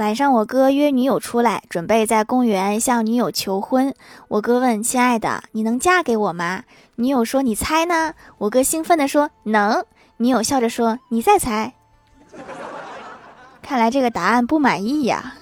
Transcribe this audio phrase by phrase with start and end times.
[0.00, 3.94] 晚上，我哥约女友出来准备在公园向女友求婚。
[4.28, 6.62] 我哥问：「亲爱的，你能嫁给我吗？」
[6.96, 9.84] 女友说：「你猜呢？」我哥兴奋地说：「能。」
[10.16, 11.74] 女友笑着说：「你再猜。」
[13.60, 15.34] 看来这个答案不满意呀。